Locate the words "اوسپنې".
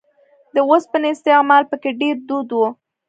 0.69-1.09